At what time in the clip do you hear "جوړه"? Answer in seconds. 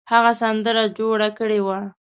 0.97-1.29